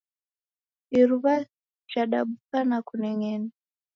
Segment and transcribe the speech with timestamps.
[0.99, 1.33] Iruwa
[1.91, 3.49] jadabuka na kuneng'ena